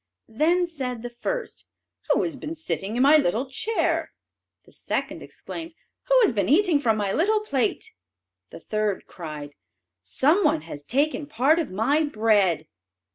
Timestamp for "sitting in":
2.55-3.03